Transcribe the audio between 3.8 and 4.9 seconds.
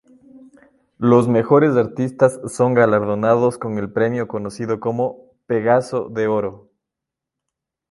premio conocido